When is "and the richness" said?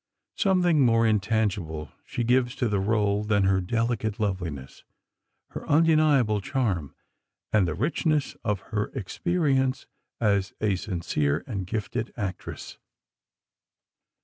7.53-8.35